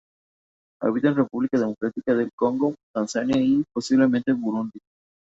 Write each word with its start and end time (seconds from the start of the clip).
Habita 0.81 1.09
en 1.09 1.15
República 1.17 1.59
Democrática 1.59 2.15
del 2.15 2.31
Congo, 2.33 2.73
Tanzania 2.91 3.39
y 3.39 3.63
posiblemente 3.71 4.31
Burundi. 4.33 4.79